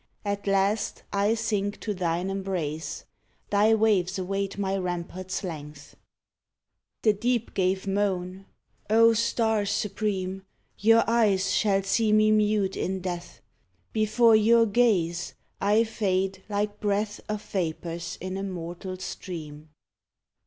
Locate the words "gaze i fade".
14.65-16.41